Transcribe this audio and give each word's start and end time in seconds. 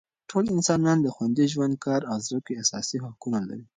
ټول 0.29 0.45
انسانان 0.55 0.97
د 1.01 1.07
خوندي 1.15 1.45
ژوند، 1.53 1.75
کار 1.85 2.01
او 2.11 2.17
زده 2.25 2.39
کړې 2.45 2.55
اساسي 2.63 2.97
حقونه 3.05 3.39
لري. 3.49 3.65